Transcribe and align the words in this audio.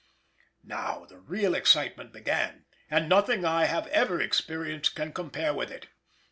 Now 0.63 1.05
the 1.05 1.19
real 1.19 1.53
excitement 1.53 2.11
began, 2.11 2.65
and 2.89 3.07
nothing 3.07 3.45
I 3.45 3.65
have 3.65 3.85
ever 3.89 4.19
experienced 4.19 4.95
can 4.95 5.13
compare 5.13 5.53
with 5.53 5.69
it. 5.69 5.89